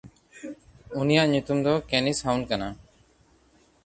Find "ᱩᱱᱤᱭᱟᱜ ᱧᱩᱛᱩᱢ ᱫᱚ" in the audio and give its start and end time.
0.99-1.73